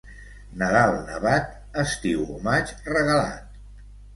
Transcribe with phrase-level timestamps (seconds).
[0.61, 1.53] Nadal nevat,
[1.83, 3.57] estiu o maig regalat.